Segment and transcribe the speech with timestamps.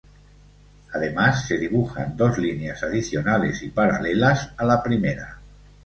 [0.95, 5.37] Además se dibujan dos líneas adicionales y paralelas a la primera.